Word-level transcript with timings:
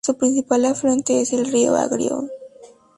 Su 0.03 0.17
principal 0.17 0.65
afluente 0.65 1.21
es 1.21 1.31
el 1.31 1.45
río 1.45 1.75
Agrio. 1.75 2.27